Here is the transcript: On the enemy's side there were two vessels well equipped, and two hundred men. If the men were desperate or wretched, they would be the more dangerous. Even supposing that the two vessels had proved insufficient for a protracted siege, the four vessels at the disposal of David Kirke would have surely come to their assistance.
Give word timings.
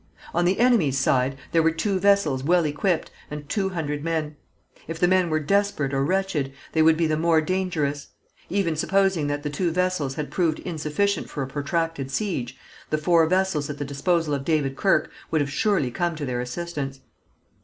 On 0.33 0.45
the 0.45 0.57
enemy's 0.59 0.97
side 0.97 1.37
there 1.51 1.61
were 1.61 1.69
two 1.69 1.99
vessels 1.99 2.43
well 2.43 2.65
equipped, 2.65 3.11
and 3.29 3.47
two 3.47 3.69
hundred 3.69 4.03
men. 4.03 4.35
If 4.87 4.97
the 4.99 5.07
men 5.07 5.29
were 5.29 5.39
desperate 5.39 5.93
or 5.93 6.03
wretched, 6.03 6.53
they 6.71 6.81
would 6.81 6.97
be 6.97 7.05
the 7.05 7.15
more 7.19 7.39
dangerous. 7.39 8.07
Even 8.49 8.75
supposing 8.75 9.27
that 9.27 9.43
the 9.43 9.51
two 9.51 9.69
vessels 9.69 10.15
had 10.15 10.31
proved 10.31 10.57
insufficient 10.61 11.29
for 11.29 11.43
a 11.43 11.47
protracted 11.47 12.09
siege, 12.09 12.57
the 12.89 12.97
four 12.97 13.27
vessels 13.27 13.69
at 13.69 13.77
the 13.77 13.85
disposal 13.85 14.33
of 14.33 14.43
David 14.43 14.75
Kirke 14.75 15.07
would 15.29 15.39
have 15.41 15.51
surely 15.51 15.91
come 15.91 16.15
to 16.15 16.25
their 16.25 16.41
assistance. 16.41 17.01